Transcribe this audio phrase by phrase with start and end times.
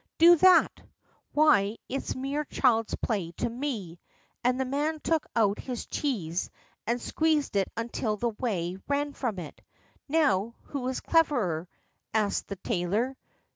[0.17, 0.81] "Do that!
[1.31, 3.99] Why, it's mere child's play to me,"
[4.43, 6.49] and the man took out his cheese
[6.87, 9.61] and squeezed it until the whey ran from it.
[10.09, 11.69] "Now who is cleverer?"
[12.15, 13.15] asked the tailor.